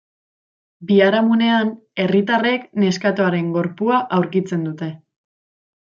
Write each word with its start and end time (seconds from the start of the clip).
Biharamunean, 0.91 1.69
herritarrek 2.05 2.65
neskatoaren 2.85 3.55
gorpua 3.59 4.03
aurkitzen 4.19 4.65
dute. 4.71 4.93